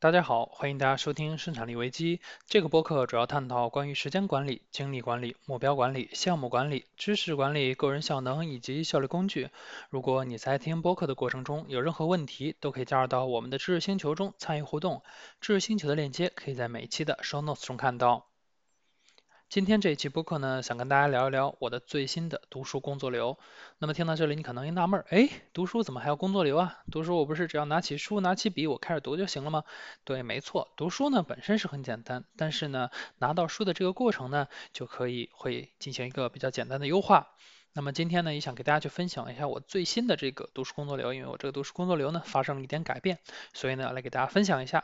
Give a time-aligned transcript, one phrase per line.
[0.00, 2.20] 大家好，欢迎大家收听生产力危机。
[2.46, 9.50] 这个播客主要探讨关于时间管理、精力管理、目标管理、项目管理、知识管理、个人效能以及效率工具。
[9.90, 15.02] 如果你在听播客的过程中有任何问题，都可以加入到我们的知识星球中参与互动。
[15.40, 18.27] 知识星球的链接可以在每一期的 show notes 中看到。
[19.48, 23.38] 今天这一期播客呢，想跟大家聊一聊我的最新的读书工作流。
[23.78, 26.80] 那么听到这里，你可能一纳闷儿，哎，读书怎么还要工作流啊？
[26.92, 29.64] 读书我不是只要拿起书、拿起笔，我开始读就行了吗？
[30.04, 37.28] 对，没错，读书呢本身是很简单，但是呢，拿到书的这个过程呢，就可以会进行一个比较简单的优化。
[37.78, 43.20] 那么今天呢，也想给大家去分享一下我最新的这个读书工作流，因为我这个读书工作流呢发生了一点改变，
[43.54, 44.82] 所以呢来给大家分享一下。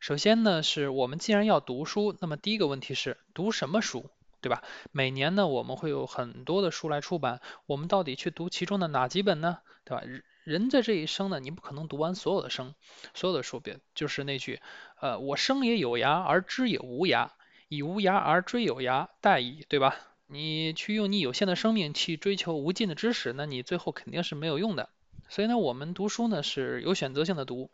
[0.00, 4.08] 首先呢，是我们既然要读书，那么第一个问题是读什么书，
[4.40, 4.62] 对吧？
[4.92, 9.58] 每年呢我们会有很多的书来出版，我们到底去读其中的哪几本呢？
[9.84, 10.02] 对吧？
[10.02, 12.74] 人人的这一生呢，你不可能读完所有的生，
[13.12, 14.62] 所有的书，别就是那句，
[15.02, 17.28] 呃，我生也有涯而知也无涯，
[17.68, 19.94] 以无涯而追有涯，殆矣，对吧？
[20.32, 24.88] 你去用你有限的生命去追求无尽的知识，那你最后肯定是没有用的。
[25.28, 27.70] 所以呢，我们读书呢是有选择性的读。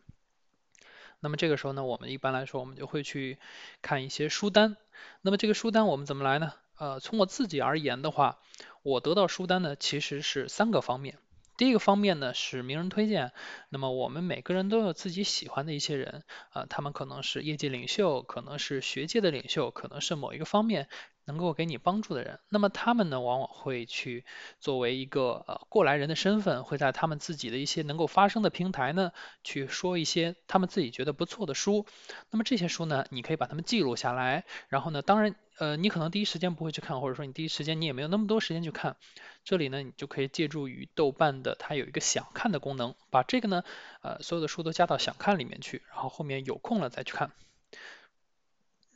[1.21, 3.39] 那么这个时候呢，我们一般来说，我们就会去
[3.83, 4.77] 看一些书单。
[5.23, 6.53] 那么这个书单我们怎么来呢？
[6.77, 8.39] 呃，从我自己而言的话，
[8.83, 11.19] 我得到书单呢其实是三个方面。
[11.57, 13.33] 第一个方面呢是名人推荐，
[13.69, 20.89] 那么我们每个人都有自己喜欢的一些人，啊，他们可能是业界领袖，可能是学界的领袖，可能是某一个方面
[21.29, 22.41] 能够给你帮助的人。
[22.49, 24.25] 那么他们呢往往会去
[24.59, 29.13] 作为一个呃过来人的身份，会在他们自己的一些能够发声的平台呢
[29.45, 31.87] 去说一些他们自己觉得不错的书。
[32.31, 35.37] 那么这些书呢，你可以把它们记录下来，然后呢，当然。
[35.59, 38.95] 呃，你可能第一时间不会去看，或者说你第一时间你也没有那么多时间去看。
[39.43, 43.65] 这里呢，你就可以借助于豆瓣的它有一个想看的功能，把这个呢，
[44.01, 47.33] 呃，所有的书都加到想看里面去，然后后面有空了再去看。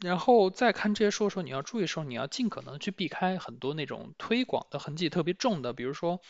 [0.02, 6.20] 然后再看这些书的时候，你要注意的时候，你要尽可能去避开很多那种推广的痕迹特别重的，比如说，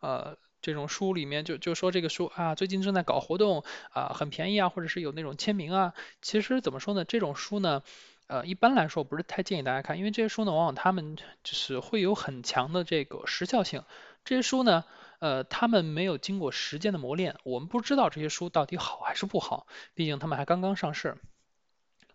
[0.00, 5.94] 呃，这种书里面就就说这个书啊，最近正在搞活动啊，很便宜啊，或者是有那种签名啊。
[6.20, 7.82] 其实怎么说呢，这种书呢？
[8.28, 13.82] 呃，一般来说不是太建议大家看，因为这些书呢，往往他们就是会有很强的这个时效性。
[14.24, 14.84] 这些书呢，
[15.18, 21.16] 呃，他们没有经过时间的磨练，我们不知道这些书到底好还是不好，毕竟他们还刚刚上市。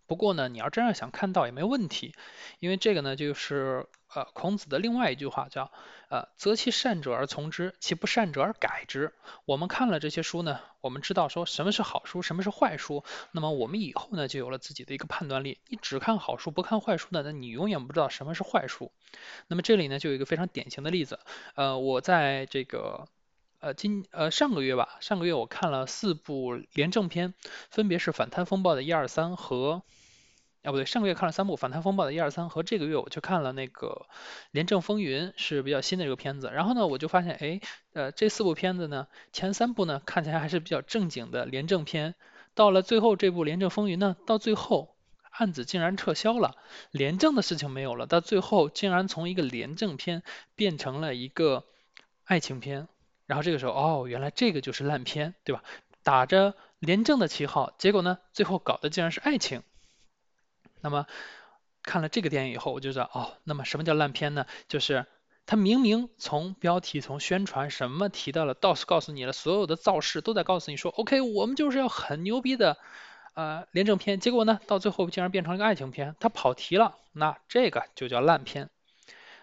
[0.08, 2.16] 不过呢，你要真要想看到也没问题，
[2.60, 5.72] 因为这个呢就是呃孔子的另外一句话叫
[6.10, 9.14] 呃择其善者而从之，其不善者而改之。
[9.46, 15.60] 我们看了这些书呢，我们知道说什么是好书，什么是坏书，那么我们以后呢就有了自己的一个判断力。
[15.68, 18.92] 你只看好书不看坏书呢，那你永远不知道什么是坏书。
[19.48, 21.20] 那么这里呢就有一个非常典型的例子，
[21.56, 23.08] 呃我在这个
[23.60, 27.34] 呃今呃上个月吧，上个月我看了四部廉政片，
[27.70, 29.84] 分别是反贪风暴的一二三和。
[30.64, 34.06] 啊，不对，上个月看了三部《反贪风暴》的一二三，和这个月我去看了那个
[34.52, 36.50] 《廉政风云》，是比较新的这个片子。
[36.54, 37.62] 然后呢，我就发现，哎，
[37.94, 42.16] 呃，这四部片子呢，前三部呢看起来还是比较正经的廉政片，
[42.54, 44.98] 到了最后这部《廉政风云》呢，到最后
[45.32, 46.58] 案子竟然撤销了，
[46.92, 50.22] 廉政的事情没有了，到最后竟然从一个廉政片
[50.56, 51.64] 变成了一个
[52.26, 52.90] 爱情片。
[53.28, 55.62] 然后这个时候，哦，原来这个就是烂片，对吧？
[56.02, 59.64] 打着廉政的旗号，结果呢，最后搞的竟然是爱情。
[60.80, 61.06] 那么
[61.84, 64.46] 看了这个电影以后，我就知道哦，那么什么叫烂片呢？
[64.70, 65.06] 就是
[65.46, 72.78] 他明明从标题、从宣传什么提到了，到处告诉你了，所有的造势都在告诉你说，OK，我们就是要很牛逼的
[73.34, 78.70] 呃廉政片，结果呢，到最后竟然变成了一个爱情片，他跑题了，那这个就叫烂片。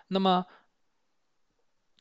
[0.08, 0.46] 那么。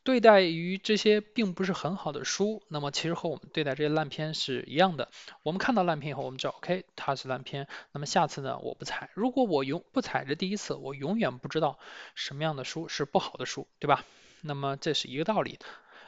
[0.04, 5.08] 对待于这些并不是很好的书，那么其实和我们对待这些烂片是一样的。
[5.42, 9.08] 我们看到烂片以后，我们知道 OK 它是烂片，那么下次呢我不踩。
[9.14, 11.78] 如果我永不踩这第一次，我永远不知道
[12.14, 14.04] 什么样的书是不好的书，对吧？
[14.42, 15.58] 那么这是一个道理。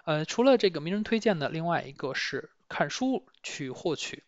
[0.04, 4.24] 呃，除了这个名人推荐的，另外一个是看书去获取。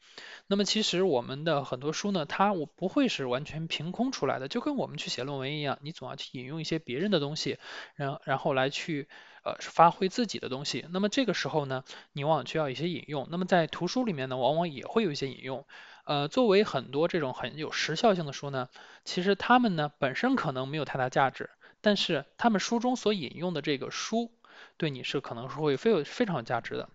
[0.46, 7.58] 那么其实我们的很多书呢，它我不会是完全凭空出来的，就跟我们去写论文一样，你总要去引用一些别人的东西，
[7.94, 9.08] 然然后来去。
[9.44, 10.84] 呃，发挥自己的东西。
[10.90, 13.28] 那么这个时候呢，你往往需要一些引用。
[13.30, 15.64] 那么在图书里面呢，往往也会有一些引用。
[16.04, 18.68] 呃，作为很多这种很有时效性的书呢，
[19.04, 21.50] 其实它们呢本身可能没有太大价值，
[21.80, 24.32] 但是他们书中所引用的这个书，
[24.76, 26.90] 对你是可能是会非有非常有价值的。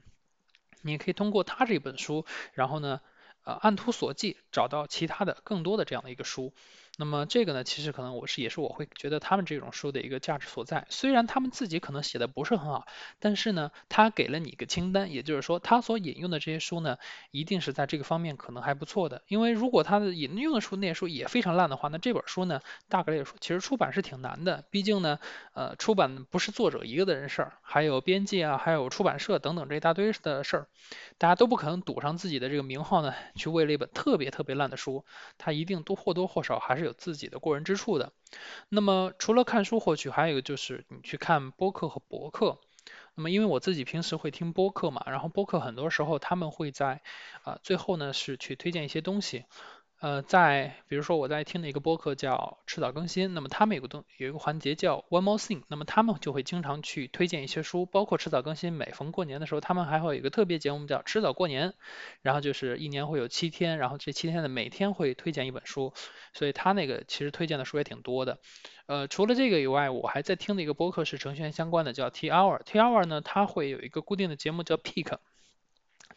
[0.83, 3.01] 你可以通过他这本书，然后呢，
[3.43, 6.53] 呃按图索骥找到其他的更多的这样的一个书。
[6.95, 10.85] 那么这个呢，其实可能我是也是我会觉得他们这种书的一个价值所在。
[10.91, 12.85] 虽然他们自己可能写的不是很好，
[13.19, 16.97] 但是呢，他给了你一个清单，也就是说他所引用的这些书呢，
[17.31, 19.23] 一定是在这个方面可能还不错的。
[19.27, 24.63] 因为如果他的引用的书那些书也非常烂的话，那这本书呢，大概率说其实出版是挺难的。
[24.69, 25.17] 毕竟呢，
[25.55, 30.67] 呃，出版不是作者一个的人事儿，还有编辑啊，还有出版社等等这一大堆的事儿，
[31.17, 35.03] 大家都不可能赌上自己的这个名号呢，去为了一本特别特别烂的书，
[35.39, 36.82] 他一定都或多或少还是。
[36.83, 38.11] 有自己的过人之处的。
[38.69, 42.59] 那么除了看书获取，还有一个就是你去看播客和博客。
[43.15, 47.01] 那么因为我自己平时会听播客嘛，然后播客很多时候他们会在
[47.43, 49.45] 啊最后呢是去推荐一些东西。
[50.03, 61.73] 呃，在比如说我在听的一个播客叫迟早更新，那么他们有个东有一个环节叫 One More Thing，那么他们就会经常去推荐一些书，包括迟早更新，每逢过年的时候，他们还会有一个特别节目叫迟早过年，
[62.21, 65.93] 然后就是一年会有七天，然后这七天的每天会推荐一本书，
[66.33, 68.39] 所以他那个其实推荐的书也挺多的。
[68.87, 75.17] 呃，除了这个以外，我还在听的一个播客是程序员相关的，叫 T Hour，T Hour 呢，它会有一个固定的节目叫 Peak。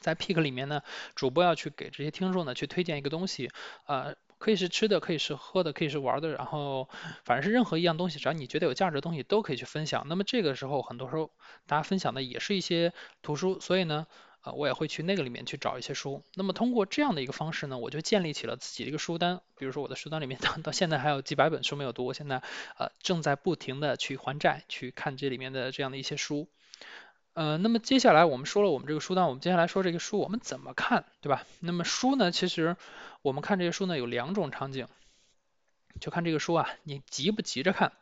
[0.01, 0.83] 在 Pick 里面呢，
[1.15, 3.51] 主播要去给这些听众呢去推荐一个东西，
[3.87, 6.89] 呃，可以是吃的，可以是喝的，可以是玩的，然后
[7.25, 10.07] 反正是任何一样东西，只要你觉得有价值的东西都可以去分享。
[10.09, 11.31] 那么这个时候很多时候
[11.67, 14.07] 大家分享的也是一些图书，所以呢，
[14.43, 16.23] 呃，我也会去那个里面去找一些书。
[16.35, 19.41] 那么通过这样的一个方式呢，我就建立起了自己的一个书单。
[19.57, 22.43] 比如说我的书单里面 到到现在还有几百本书没有读，我现在
[22.79, 26.49] 呃正在不停的去还债，去看这里面的这样的一些书。
[27.37, 31.45] 呃，那么接下来我们说了我们这个书单，我们接下来说这个书我们怎么看，对吧？
[31.61, 32.79] 那么书呢，其实
[33.21, 34.89] 我们看这些书呢有两种场景，
[36.01, 37.93] 就看这个书啊，你急不急着看？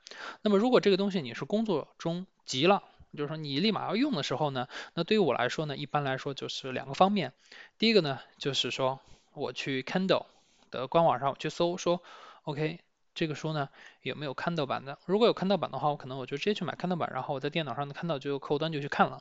[0.42, 2.84] 那么如果这个东西你是工作中急了，
[3.16, 7.32] 就是说你立马要用的时候呢，那对于我来说呢，一般来说就是两个方面。
[7.76, 9.00] 第一个呢，就是说
[9.32, 10.26] 我去 Kindle
[10.70, 12.00] 的官网上去搜，说
[12.44, 12.78] OK。
[13.14, 13.69] 这个书呢
[14.02, 14.99] 有没有看盗版的？
[15.06, 19.20] 如果有看盗版的话，我可能我就直接去买看盗版，然后我在电脑上看到就客户端就去看了。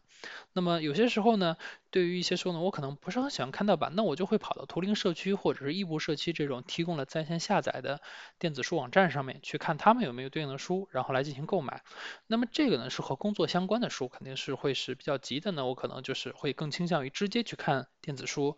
[0.54, 1.58] 那么有些时候呢，
[1.92, 8.02] 对于一些书呢，我可能不是很喜欢看盗版，那我就会跑到图灵社区或者是异步社区这种提供了在线下载的
[8.40, 11.84] 电子书网站上面去看他们有没有对应的书，然后来进行购买。
[12.28, 18.58] 那么这个呢是和工作相关的书，肯定是会是比较急的呢，我可能就是会更倾向于直接去看电子书。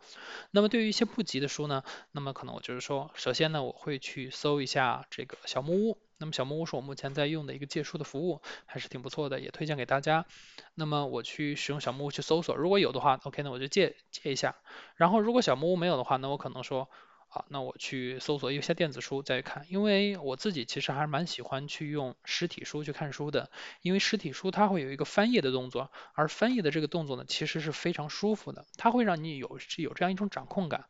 [0.52, 5.26] 那么对于一些不急的书呢，那么可能我就是说，首先呢我会去搜一下这。
[5.26, 10.28] 个小木屋，那么小木屋是我目前在用的一个借书的服务，还是挺不错的，也推荐给大家。
[10.76, 14.56] 那么我去使用小木屋去搜索，如果有的话，OK，那我就借借一下。
[14.96, 16.92] 然后如果小木屋没有的话，那我可能说，
[17.36, 23.52] 啊，那我去搜索一些电子书再看，因为我自己其实还是蛮喜欢去用实体书去看书的，
[23.82, 30.86] 因为实体书它会有一个翻页的动作，而翻页的这个动作呢，其实是非常舒服的，它会让你有有这样一种掌控感。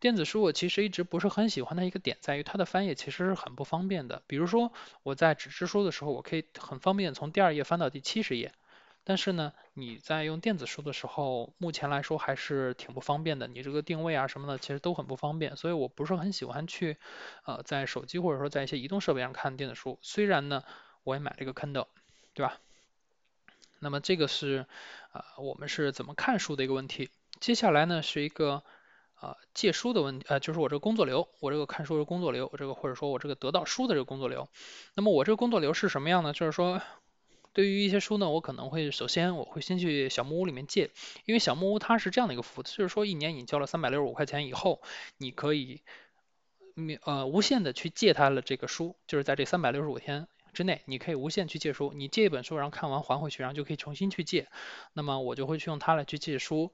[0.00, 4.22] 电子书我其实一直不是很喜欢的一个点在于它的翻页其实是很不方便的。
[4.26, 4.72] 比如说
[5.02, 8.52] 我在纸质书的时候，我可以很方便从第二页翻到第七十页，
[9.04, 13.46] 但是呢，你在用电子书的时候，目前来说还是挺不方便的。
[13.46, 16.96] 你这个定位啊什么的，其实都很不方便，所以我不是很喜欢去
[17.44, 19.98] 呃在手机或者说在一些移动设备上看电子书。
[20.02, 20.62] 虽然呢，
[21.02, 21.86] 我也买了一个 Kindle，
[22.34, 22.58] 对吧？
[23.80, 24.66] 那么这个是
[25.10, 27.10] 啊我们是怎么看书的一个问题。
[27.40, 28.62] 接下来呢是一个。
[29.22, 34.48] 啊，借书的问题，呃，就是我这个工作流，我这个看书的工作流，我这个或者说我这个得到书的这个工作流。
[34.94, 36.32] 那么我这个工作流是什么样呢？
[36.32, 36.82] 就是说，
[37.52, 40.90] 对于一些书呢，我可能会首先我会先去小木屋里面借，
[41.26, 44.80] 因为小木屋它是这样的一个服务，就是说一年你交了三百六十五块钱以后，
[45.18, 45.82] 你可以
[46.74, 54.48] 免呃无限的去借它的这个书，就是在这三百六十五天之内，你可以无限去借书，你借一本书，然后看完还回去，然后就可以重新去借。
[54.94, 56.72] 那么我就会去用它来去借书。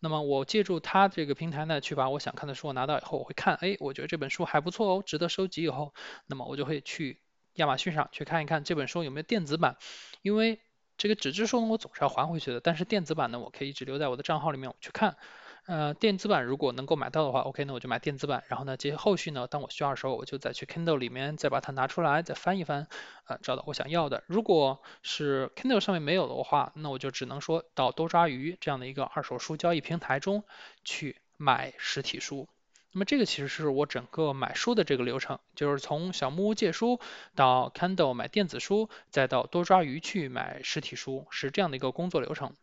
[0.00, 5.62] 那么我借助它这个平台呢，去把我想看的书我拿到以后，我会看，哎，我觉得这本书还不错哦，值得收集。
[5.64, 5.94] 以后，
[6.26, 7.20] 那么我就会去
[7.56, 9.76] 亚马逊上去看一看这本书有没有电子版，
[10.22, 10.60] 因为
[10.96, 15.16] 这个纸质书呢，我总是要还回去的，但是电子版呢，我可以一直留在我的账号里面，我去看。
[15.66, 18.44] 呃，电子版如果能够买到的话，OK，那我就买电子版。
[18.46, 22.86] 然后呢，接后续呢，当我需要的时候，我就再去 Kindle 里面再把它拿出来，再翻一翻，
[23.24, 24.22] 呃，找到我想要的。
[24.28, 30.44] 如果是 Kindle 上面没有的话，那我就只能说到多抓鱼这样的一个二手书交易平台中
[30.84, 32.46] 去买实体书。
[32.96, 36.98] 那么这个其实是我整个买书的这个流程，就是从小木屋借书
[37.34, 42.54] 到 Kindle 买电子书，再到多抓鱼去买实体书，是这样的一个工作流程。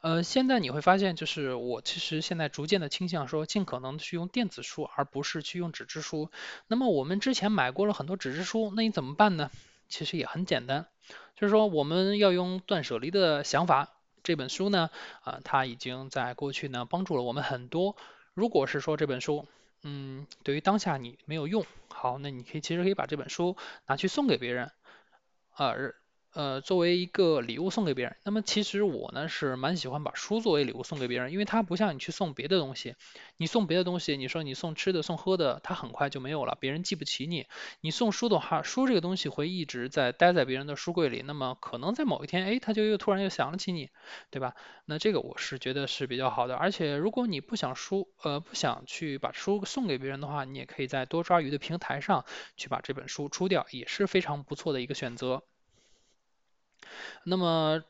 [0.00, 6.28] 呃，现在你会发现，就是我其实现在逐渐的倾向说，尽可能去用电子书，而不是去用纸质书。
[6.66, 9.52] 那么我们之前买过了很多纸质书，那你怎么办呢？
[9.88, 10.88] 其实也很简单，
[11.36, 13.94] 就是说我们要用断舍离的想法。
[14.24, 14.90] 这本书呢，
[15.22, 17.96] 啊，它已经在过去呢帮助了我们很多。
[18.38, 19.44] 如果是说这本书，
[19.82, 23.56] 嗯，对于当下你没有用，好，那你可以其实可以把这本书
[23.88, 24.70] 拿去送给别人，
[25.54, 25.92] 啊，呃，
[26.34, 28.16] 呃作为一个礼物送给别人。
[28.24, 32.94] 那么其实我呢是蛮喜欢把书作为礼物送给别人，因为它不像你去送别的东西，
[33.36, 37.46] 你送别的东西，你说你送吃的、送喝的，它很快就没有了，别人记不起你。
[37.80, 43.90] 你送书的话，书这个东西会一直在待在别人的书柜里，那么可能在某一天，哎，他就又突然又想了起你，
[44.30, 44.54] 对吧？
[44.84, 46.56] 那这个我是觉得是比较好的。
[46.56, 52.24] 而且如果你不想书，呃，不想去把书送给别人的话，你也可以在多抓鱼的平台上
[52.56, 55.42] 去把这本书出掉，也是非常不错的一个选择。
[57.28, 57.82] 那么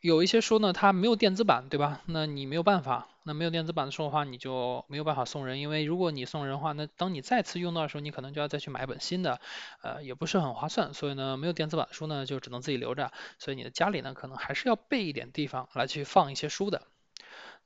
[0.00, 2.02] 有一些书呢，它没有电子版，对吧？
[2.06, 9.40] 那你没有办法，那没有电子版的书的话，你就没有办法送人，因为如果你送人的话，那当你再次用到的时候，你可能就要再去买一本新的，
[9.82, 10.94] 呃，也不是很划算。
[10.94, 13.10] 所以呢，没有电子版的书呢，就只能自己留着。
[13.38, 16.82] 所以你的家里呢，可能还是要备一点地方来去放一些书的。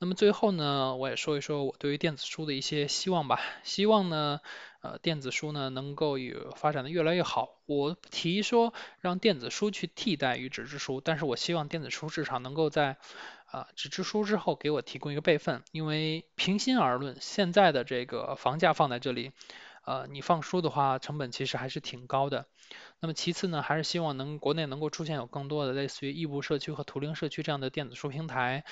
[0.03, 3.39] 那么最后呢，我也说一说我对于电子书的一些希望吧。
[3.65, 4.41] 希望呢，
[4.81, 7.61] 呃，电子书呢能够有发展的越来越好。
[7.67, 12.97] 我提说让电子书去替代于纸质书，但是我希望电子书市场能够在
[13.45, 19.33] 啊纸质书之后给我提供一个备份，因为平心而论，现在的这个房价放在这里，
[19.85, 22.47] 呃，你放书的话成本其实还是挺高的。
[23.01, 28.65] 那么其次呢，还是希望能国内能够出现有更多的类似于异步社区和图灵社区这样的电子书平台。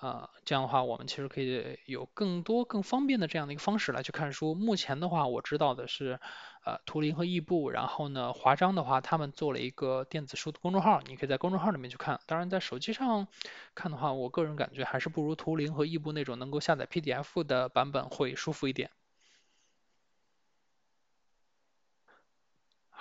[0.00, 4.54] 啊，这样的话，我们其实可以有更多更方便的这样的一个方式来去看书。
[4.54, 6.18] 目前的话，我知道的是，
[6.64, 12.18] 呃，图灵和异步，然后呢，华章的话，他们做了一个电子书的公众号，你可以在公众号里面去看。
[12.26, 13.28] 当然，在手机上
[13.74, 18.90] 看的话，我个人感觉还是不如图灵和异步那种能够下载 PDF 的版本会舒服一点。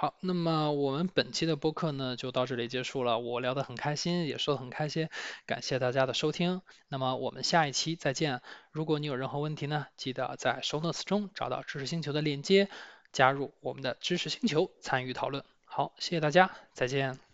[0.01, 3.19] 好，那么我们本期的播客呢就到这里结束了。
[3.19, 5.09] 我聊得很开心，也说得很开心，
[5.45, 6.61] 感谢大家的收听。
[6.87, 8.41] 那么我们下一期再见。
[8.71, 12.69] 如果你有任何问题呢，记得在 Show Notes 中找到知识星球的链接，
[13.11, 15.43] 加入我们的知识星球，参与讨论。
[15.65, 17.28] 好，谢谢大家，再见。